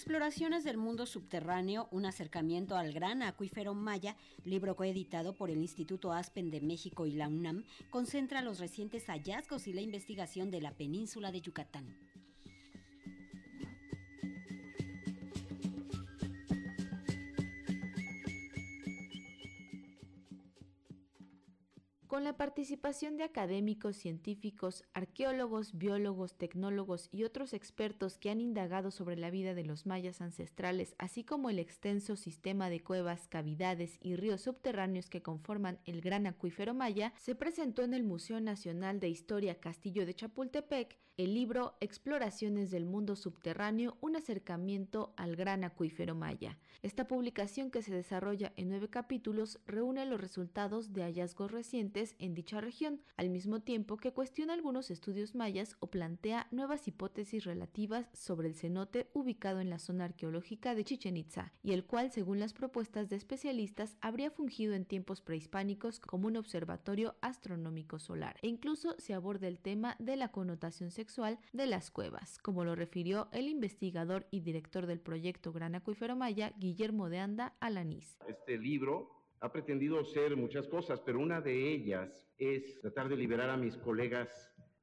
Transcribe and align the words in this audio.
Exploraciones 0.00 0.64
del 0.64 0.78
mundo 0.78 1.04
subterráneo, 1.04 1.86
un 1.90 2.06
acercamiento 2.06 2.74
al 2.74 2.94
gran 2.94 3.22
acuífero 3.22 3.74
maya, 3.74 4.16
libro 4.46 4.74
coeditado 4.74 5.34
por 5.34 5.50
el 5.50 5.58
Instituto 5.58 6.14
Aspen 6.14 6.50
de 6.50 6.62
México 6.62 7.04
y 7.04 7.12
la 7.12 7.28
UNAM, 7.28 7.64
concentra 7.90 8.40
los 8.40 8.60
recientes 8.60 9.04
hallazgos 9.08 9.66
y 9.66 9.74
la 9.74 9.82
investigación 9.82 10.50
de 10.50 10.62
la 10.62 10.72
península 10.72 11.30
de 11.32 11.42
Yucatán. 11.42 12.09
Con 22.10 22.24
la 22.24 22.36
participación 22.36 23.16
de 23.16 23.22
académicos, 23.22 23.94
científicos, 23.94 24.82
arqueólogos, 24.94 25.78
biólogos, 25.78 26.34
tecnólogos 26.34 27.08
y 27.12 27.22
otros 27.22 27.54
expertos 27.54 28.18
que 28.18 28.30
han 28.30 28.40
indagado 28.40 28.90
sobre 28.90 29.14
la 29.14 29.30
vida 29.30 29.54
de 29.54 29.64
los 29.64 29.86
mayas 29.86 30.20
ancestrales, 30.20 30.96
así 30.98 31.22
como 31.22 31.50
el 31.50 31.60
extenso 31.60 32.16
sistema 32.16 32.68
de 32.68 32.80
cuevas, 32.80 33.28
cavidades 33.28 33.96
y 34.00 34.16
ríos 34.16 34.40
subterráneos 34.40 35.08
que 35.08 35.22
conforman 35.22 35.78
el 35.84 36.00
gran 36.00 36.26
acuífero 36.26 36.74
maya, 36.74 37.12
se 37.16 37.36
presentó 37.36 37.84
en 37.84 37.94
el 37.94 38.02
Museo 38.02 38.40
Nacional 38.40 38.98
de 38.98 39.08
Historia 39.08 39.60
Castillo 39.60 40.04
de 40.04 40.14
Chapultepec 40.14 40.98
el 41.16 41.34
libro 41.34 41.76
Exploraciones 41.80 42.70
del 42.70 42.86
Mundo 42.86 43.14
Subterráneo, 43.14 43.98
un 44.00 44.16
acercamiento 44.16 45.12
al 45.18 45.36
gran 45.36 45.64
acuífero 45.64 46.14
maya. 46.14 46.56
Esta 46.82 47.06
publicación 47.06 47.70
que 47.70 47.82
se 47.82 47.94
desarrolla 47.94 48.54
en 48.56 48.70
nueve 48.70 48.88
capítulos 48.88 49.60
reúne 49.66 50.06
los 50.06 50.18
resultados 50.18 50.94
de 50.94 51.02
hallazgos 51.02 51.52
recientes 51.52 51.99
en 52.18 52.34
dicha 52.34 52.60
región, 52.60 53.00
al 53.16 53.30
mismo 53.30 53.60
tiempo 53.60 53.96
que 53.96 54.12
cuestiona 54.12 54.54
algunos 54.54 54.90
estudios 54.90 55.34
mayas 55.34 55.76
o 55.80 55.88
plantea 55.88 56.46
nuevas 56.50 56.88
hipótesis 56.88 57.44
relativas 57.44 58.08
sobre 58.12 58.48
el 58.48 58.54
cenote 58.54 59.08
ubicado 59.12 59.60
en 59.60 59.70
la 59.70 59.78
zona 59.78 60.04
arqueológica 60.06 60.74
de 60.74 60.84
Chichen 60.84 61.16
Itza, 61.16 61.52
y 61.62 61.72
el 61.72 61.84
cual, 61.84 62.10
según 62.10 62.40
las 62.40 62.54
propuestas 62.54 63.08
de 63.08 63.16
especialistas, 63.16 63.96
habría 64.00 64.30
fungido 64.30 64.74
en 64.74 64.86
tiempos 64.86 65.20
prehispánicos 65.20 66.00
como 66.00 66.28
un 66.28 66.36
observatorio 66.36 67.16
astronómico 67.20 67.98
solar. 67.98 68.36
E 68.42 68.48
incluso 68.48 68.94
se 68.98 69.14
aborda 69.14 69.46
el 69.46 69.58
tema 69.58 69.96
de 69.98 70.16
la 70.16 70.32
connotación 70.32 70.90
sexual 70.90 71.38
de 71.52 71.66
las 71.66 71.90
cuevas, 71.90 72.38
como 72.38 72.64
lo 72.64 72.74
refirió 72.74 73.28
el 73.32 73.48
investigador 73.48 74.26
y 74.30 74.40
director 74.40 74.86
del 74.86 75.00
proyecto 75.00 75.52
Gran 75.52 75.74
Acuífero 75.74 76.16
Maya, 76.16 76.54
Guillermo 76.56 77.10
de 77.10 77.18
Anda 77.18 77.54
Alanís. 77.60 78.18
Este 78.26 78.56
libro 78.58 79.19
ha 79.40 79.52
pretendido 79.52 80.04
ser 80.04 80.36
muchas 80.36 80.68
cosas, 80.68 81.00
pero 81.00 81.18
una 81.18 81.40
de 81.40 81.72
ellas 81.72 82.28
es 82.38 82.80
tratar 82.80 83.08
de 83.08 83.16
liberar 83.16 83.50
a 83.50 83.56
mis 83.56 83.76
colegas 83.78 84.28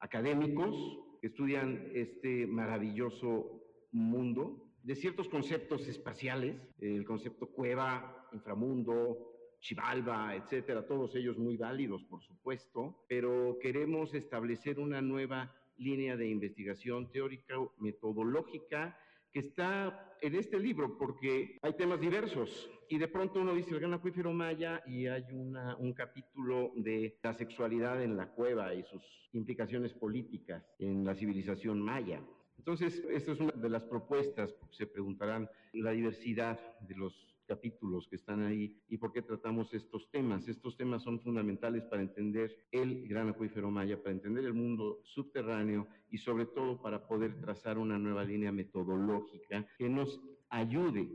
académicos 0.00 0.74
que 1.20 1.28
estudian 1.28 1.90
este 1.94 2.46
maravilloso 2.46 3.62
mundo 3.92 4.68
de 4.82 4.94
ciertos 4.94 5.28
conceptos 5.28 5.86
espaciales, 5.86 6.56
el 6.80 7.04
concepto 7.04 7.48
cueva, 7.48 8.28
inframundo, 8.32 9.34
Chivalba, 9.60 10.36
etcétera, 10.36 10.86
todos 10.86 11.14
ellos 11.16 11.36
muy 11.36 11.56
válidos, 11.56 12.04
por 12.04 12.22
supuesto, 12.22 13.04
pero 13.08 13.58
queremos 13.60 14.14
establecer 14.14 14.78
una 14.78 15.02
nueva 15.02 15.52
línea 15.78 16.16
de 16.16 16.28
investigación 16.28 17.10
teórica, 17.10 17.54
metodológica, 17.78 18.96
que 19.32 19.40
está 19.40 20.16
en 20.20 20.34
este 20.34 20.58
libro, 20.58 20.98
porque 20.98 21.58
hay 21.62 21.72
temas 21.74 22.00
diversos. 22.00 22.70
Y 22.88 22.98
de 22.98 23.08
pronto 23.08 23.40
uno 23.40 23.54
dice 23.54 23.70
el 23.70 23.80
gran 23.80 23.94
acuífero 23.94 24.32
maya 24.32 24.82
y 24.86 25.06
hay 25.06 25.24
una, 25.32 25.76
un 25.76 25.92
capítulo 25.92 26.72
de 26.76 27.18
la 27.22 27.34
sexualidad 27.34 28.02
en 28.02 28.16
la 28.16 28.30
cueva 28.30 28.74
y 28.74 28.82
sus 28.84 29.02
implicaciones 29.32 29.92
políticas 29.94 30.64
en 30.78 31.04
la 31.04 31.14
civilización 31.14 31.80
maya. 31.80 32.22
Entonces, 32.56 33.02
esta 33.10 33.32
es 33.32 33.40
una 33.40 33.52
de 33.52 33.68
las 33.68 33.84
propuestas, 33.84 34.54
se 34.70 34.86
preguntarán 34.86 35.48
la 35.72 35.92
diversidad 35.92 36.58
de 36.80 36.96
los 36.96 37.37
capítulos 37.48 38.06
que 38.08 38.16
están 38.16 38.42
ahí 38.42 38.76
y 38.88 38.98
por 38.98 39.12
qué 39.12 39.22
tratamos 39.22 39.72
estos 39.74 40.08
temas. 40.10 40.46
Estos 40.46 40.76
temas 40.76 41.02
son 41.02 41.18
fundamentales 41.20 41.82
para 41.84 42.02
entender 42.02 42.54
el 42.70 43.08
gran 43.08 43.28
acuífero 43.28 43.70
maya, 43.70 44.00
para 44.00 44.14
entender 44.14 44.44
el 44.44 44.54
mundo 44.54 45.00
subterráneo 45.02 45.88
y 46.10 46.18
sobre 46.18 46.46
todo 46.46 46.80
para 46.80 47.08
poder 47.08 47.40
trazar 47.40 47.78
una 47.78 47.98
nueva 47.98 48.22
línea 48.22 48.52
metodológica 48.52 49.66
que 49.78 49.88
nos 49.88 50.20
ayude 50.50 51.08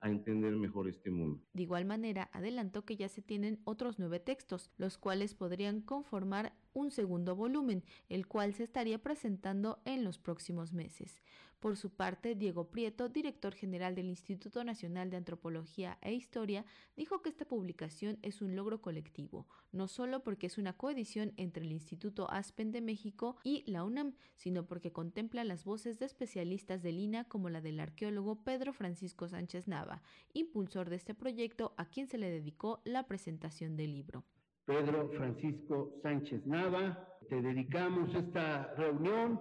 a 0.00 0.08
entender 0.08 0.56
mejor 0.56 0.88
este 0.88 1.10
mundo. 1.10 1.42
De 1.52 1.62
igual 1.62 1.84
manera, 1.84 2.30
adelantó 2.32 2.84
que 2.84 2.96
ya 2.96 3.08
se 3.08 3.20
tienen 3.20 3.60
otros 3.64 3.98
nueve 3.98 4.18
textos, 4.18 4.70
los 4.78 4.96
cuales 4.96 5.34
podrían 5.34 5.82
conformar 5.82 6.54
un 6.72 6.90
segundo 6.90 7.36
volumen, 7.36 7.84
el 8.08 8.26
cual 8.26 8.54
se 8.54 8.64
estaría 8.64 9.02
presentando 9.02 9.80
en 9.84 10.04
los 10.04 10.18
próximos 10.18 10.72
meses. 10.72 11.22
Por 11.60 11.76
su 11.76 11.90
parte, 11.90 12.34
Diego 12.34 12.70
Prieto, 12.70 13.10
director 13.10 13.54
general 13.54 13.94
del 13.94 14.08
Instituto 14.08 14.64
Nacional 14.64 15.10
de 15.10 15.18
Antropología 15.18 15.98
e 16.00 16.14
Historia, 16.14 16.64
dijo 16.96 17.20
que 17.20 17.28
esta 17.28 17.44
publicación 17.44 18.18
es 18.22 18.40
un 18.40 18.56
logro 18.56 18.80
colectivo, 18.80 19.46
no 19.70 19.86
solo 19.86 20.24
porque 20.24 20.46
es 20.46 20.56
una 20.56 20.72
coedición 20.72 21.34
entre 21.36 21.66
el 21.66 21.72
Instituto 21.72 22.30
Aspen 22.30 22.72
de 22.72 22.80
México 22.80 23.36
y 23.44 23.62
la 23.70 23.84
UNAM, 23.84 24.14
sino 24.36 24.66
porque 24.66 24.90
contempla 24.90 25.44
las 25.44 25.64
voces 25.64 25.98
de 25.98 26.06
especialistas 26.06 26.82
del 26.82 26.98
INA 26.98 27.24
como 27.24 27.50
la 27.50 27.60
del 27.60 27.78
arqueólogo 27.78 28.42
Pedro 28.42 28.72
Francisco 28.72 29.28
Sánchez 29.28 29.68
Nava, 29.68 30.00
impulsor 30.32 30.88
de 30.88 30.96
este 30.96 31.14
proyecto 31.14 31.74
a 31.76 31.84
quien 31.84 32.06
se 32.06 32.16
le 32.16 32.30
dedicó 32.30 32.80
la 32.84 33.06
presentación 33.06 33.76
del 33.76 33.92
libro. 33.92 34.24
Pedro 34.64 35.10
Francisco 35.10 35.92
Sánchez 36.02 36.46
Nava. 36.46 37.06
Te 37.28 37.42
dedicamos 37.42 38.14
esta 38.14 38.72
reunión, 38.74 39.40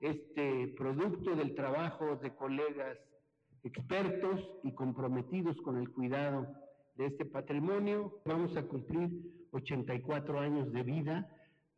este 0.00 0.68
producto 0.76 1.34
del 1.34 1.54
trabajo 1.54 2.16
de 2.16 2.34
colegas 2.34 2.98
expertos 3.62 4.40
y 4.62 4.72
comprometidos 4.72 5.56
con 5.62 5.78
el 5.78 5.90
cuidado 5.90 6.46
de 6.96 7.06
este 7.06 7.24
patrimonio. 7.24 8.20
Vamos 8.24 8.56
a 8.56 8.62
cumplir 8.62 9.10
84 9.52 10.40
años 10.40 10.72
de 10.72 10.82
vida 10.82 11.28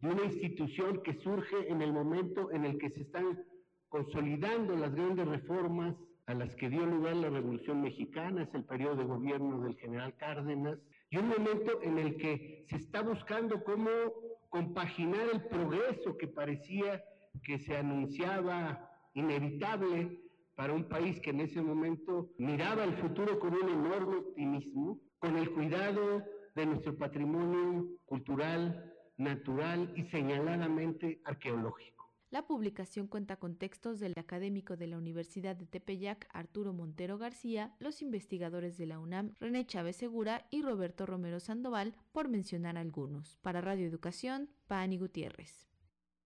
de 0.00 0.08
una 0.08 0.24
institución 0.24 1.02
que 1.02 1.14
surge 1.20 1.70
en 1.70 1.82
el 1.82 1.92
momento 1.92 2.50
en 2.50 2.64
el 2.64 2.78
que 2.78 2.90
se 2.90 3.02
están 3.02 3.44
consolidando 3.88 4.76
las 4.76 4.94
grandes 4.94 5.26
reformas 5.26 5.94
a 6.26 6.34
las 6.34 6.54
que 6.56 6.68
dio 6.68 6.84
lugar 6.84 7.14
la 7.16 7.30
Revolución 7.30 7.82
Mexicana, 7.82 8.42
es 8.42 8.54
el 8.54 8.64
periodo 8.64 8.96
de 8.96 9.04
gobierno 9.04 9.60
del 9.60 9.76
general 9.76 10.14
Cárdenas, 10.16 10.78
y 11.08 11.18
un 11.18 11.28
momento 11.28 11.80
en 11.82 11.98
el 11.98 12.16
que 12.16 12.66
se 12.68 12.76
está 12.76 13.00
buscando 13.00 13.62
cómo 13.62 13.88
compaginar 14.48 15.28
el 15.32 15.44
progreso 15.44 16.16
que 16.16 16.26
parecía 16.26 17.02
que 17.42 17.58
se 17.58 17.76
anunciaba 17.76 18.90
inevitable 19.14 20.20
para 20.54 20.72
un 20.72 20.84
país 20.88 21.20
que 21.20 21.30
en 21.30 21.40
ese 21.40 21.60
momento 21.60 22.30
miraba 22.38 22.84
el 22.84 22.94
futuro 22.94 23.38
con 23.38 23.54
un 23.54 23.68
enorme 23.68 24.16
optimismo, 24.16 25.00
con 25.18 25.36
el 25.36 25.50
cuidado 25.50 26.22
de 26.54 26.66
nuestro 26.66 26.96
patrimonio 26.96 27.88
cultural, 28.06 28.94
natural 29.18 29.92
y 29.96 30.04
señaladamente 30.04 31.20
arqueológico. 31.24 31.96
La 32.30 32.46
publicación 32.46 33.06
cuenta 33.06 33.36
con 33.36 33.56
textos 33.56 34.00
del 34.00 34.14
académico 34.16 34.76
de 34.76 34.88
la 34.88 34.98
Universidad 34.98 35.54
de 35.54 35.66
Tepeyac, 35.66 36.28
Arturo 36.32 36.72
Montero 36.72 37.18
García, 37.18 37.74
los 37.78 38.02
investigadores 38.02 38.76
de 38.76 38.86
la 38.86 38.98
UNAM, 38.98 39.34
René 39.38 39.64
Chávez 39.64 39.96
Segura 39.96 40.46
y 40.50 40.62
Roberto 40.62 41.06
Romero 41.06 41.38
Sandoval, 41.38 41.94
por 42.12 42.28
mencionar 42.28 42.78
algunos. 42.78 43.36
Para 43.42 43.60
Radio 43.60 43.86
Educación, 43.86 44.50
Pani 44.66 44.98
Gutiérrez. 44.98 45.68